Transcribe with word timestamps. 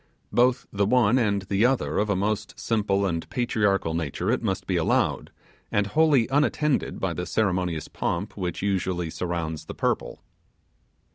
Both 0.31 0.65
the 0.73 0.87
one 0.87 1.19
and 1.19 1.43
the 1.43 1.63
other 1.67 1.99
of 1.99 2.09
a 2.09 2.15
most 2.15 2.59
simple 2.59 3.05
and 3.05 3.29
patriarchal 3.29 3.93
nature: 3.93 4.31
it 4.31 4.41
must 4.41 4.65
be 4.65 4.75
allowed, 4.75 5.29
and 5.71 5.85
wholly 5.85 6.27
unattended 6.29 6.99
by 6.99 7.13
the 7.13 7.27
ceremonious 7.27 7.87
pomp 7.87 8.35
which 8.35 8.63
usually 8.63 9.11
surrounds 9.11 9.65
the 9.65 9.75
purple. 9.75 10.23